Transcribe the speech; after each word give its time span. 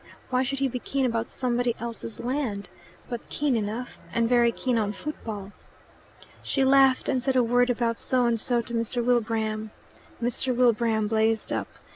Why 0.31 0.41
should 0.41 0.57
he 0.57 0.67
be 0.67 0.79
keen 0.79 1.05
about 1.05 1.29
somebody 1.29 1.75
else's 1.79 2.19
land? 2.19 2.71
But 3.07 3.29
keen 3.29 3.55
enough. 3.55 3.99
And 4.11 4.27
very 4.27 4.51
keen 4.51 4.79
on 4.79 4.93
football." 4.93 5.51
She 6.41 6.65
laughed, 6.65 7.07
and 7.07 7.21
said 7.21 7.35
a 7.35 7.43
word 7.43 7.69
about 7.69 7.99
So 7.99 8.25
and 8.25 8.39
so 8.39 8.61
to 8.63 8.73
Mr. 8.73 9.05
Wilbraham. 9.05 9.69
Mr. 10.19 10.55
Wilbraham 10.55 11.07
blazed 11.07 11.53
up. 11.53 11.67